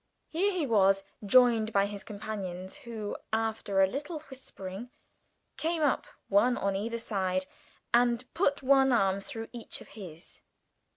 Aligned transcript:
Here 0.29 0.51
he 0.51 0.65
was 0.65 1.03
joined 1.23 1.71
by 1.71 1.85
his 1.85 2.03
companions, 2.03 2.75
who, 2.77 3.15
after 3.31 3.81
a 3.81 3.85
little 3.87 4.21
whispering, 4.31 4.89
came 5.57 5.83
up 5.83 6.07
one 6.27 6.57
on 6.57 6.75
either 6.75 6.97
side 6.97 7.45
and 7.93 8.25
put 8.33 8.63
an 8.63 8.91
arm 8.93 9.19
through 9.19 9.49
each 9.53 9.79
of 9.79 9.89
his. 9.89 10.41